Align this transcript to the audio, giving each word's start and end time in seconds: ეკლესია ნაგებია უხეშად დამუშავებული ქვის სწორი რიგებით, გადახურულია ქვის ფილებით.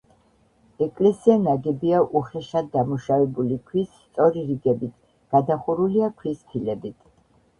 ეკლესია 0.83 1.33
ნაგებია 1.47 1.97
უხეშად 2.19 2.71
დამუშავებული 2.77 3.59
ქვის 3.67 3.91
სწორი 3.97 4.43
რიგებით, 4.47 4.95
გადახურულია 5.35 6.09
ქვის 6.23 6.41
ფილებით. 6.55 6.99